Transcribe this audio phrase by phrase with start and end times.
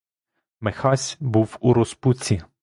[0.61, 2.41] Михась був у розпуці.